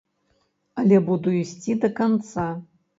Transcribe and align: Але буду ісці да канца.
Але 0.79 0.97
буду 1.11 1.37
ісці 1.43 1.79
да 1.87 1.95
канца. 2.05 2.53